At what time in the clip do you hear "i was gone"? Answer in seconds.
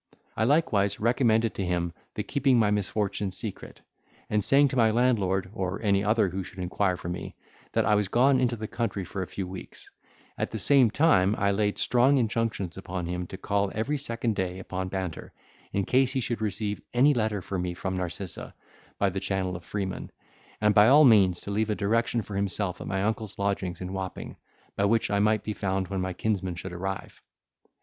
7.85-8.39